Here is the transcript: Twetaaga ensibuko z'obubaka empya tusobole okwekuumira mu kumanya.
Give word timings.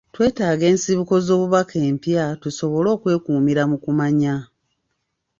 Twetaaga 0.13 0.65
ensibuko 0.71 1.15
z'obubaka 1.25 1.75
empya 1.87 2.25
tusobole 2.41 2.87
okwekuumira 2.95 3.63
mu 3.71 3.77
kumanya. 3.83 4.35